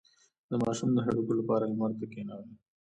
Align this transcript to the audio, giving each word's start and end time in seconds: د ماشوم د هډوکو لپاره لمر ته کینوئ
د 0.49 0.51
ماشوم 0.61 0.89
د 0.93 0.97
هډوکو 1.05 1.33
لپاره 1.39 1.63
لمر 1.71 1.91
ته 1.99 2.05
کینوئ 2.13 2.49